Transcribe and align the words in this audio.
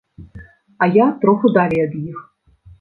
А 0.85 0.87
я 0.95 1.07
троху 1.25 1.53
далей 1.61 1.85
ад 1.87 1.93
іх. 2.05 2.27